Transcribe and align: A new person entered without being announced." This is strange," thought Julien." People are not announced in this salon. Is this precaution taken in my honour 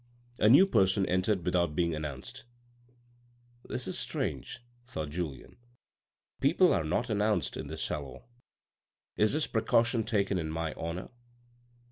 A 0.39 0.49
new 0.49 0.65
person 0.65 1.05
entered 1.05 1.45
without 1.45 1.75
being 1.75 1.93
announced." 1.93 2.45
This 3.69 3.87
is 3.87 3.99
strange," 3.99 4.63
thought 4.87 5.11
Julien." 5.11 5.57
People 6.41 6.73
are 6.73 6.83
not 6.83 7.11
announced 7.11 7.55
in 7.55 7.67
this 7.67 7.83
salon. 7.83 8.23
Is 9.15 9.33
this 9.33 9.45
precaution 9.45 10.03
taken 10.03 10.39
in 10.39 10.49
my 10.49 10.73
honour 10.73 11.09